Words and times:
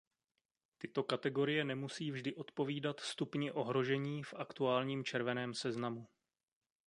Tyto 0.77 1.03
kategorie 1.03 1.63
nemusí 1.65 2.11
vždy 2.11 2.35
odpovídat 2.35 2.99
stupni 2.99 3.51
ohrožení 3.51 4.23
v 4.23 4.33
aktuálním 4.33 5.03
červeném 5.03 5.53
seznamu. 5.53 6.07